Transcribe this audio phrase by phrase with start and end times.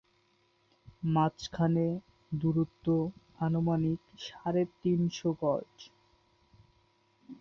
[1.13, 1.85] মাঝখানে
[2.31, 2.85] দূরত্ব
[3.39, 5.73] আনুমানিক সাড়ে তিন শ গজ।